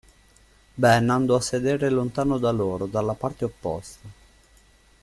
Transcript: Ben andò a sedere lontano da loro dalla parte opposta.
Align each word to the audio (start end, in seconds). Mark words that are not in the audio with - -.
Ben 0.77 1.11
andò 1.11 1.35
a 1.35 1.41
sedere 1.41 1.91
lontano 1.91 2.39
da 2.39 2.49
loro 2.49 2.87
dalla 2.87 3.13
parte 3.13 3.45
opposta. 3.45 4.09